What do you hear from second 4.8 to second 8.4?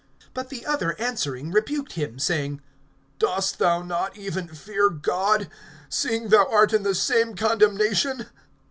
God, seeing thou art in the same condemnation?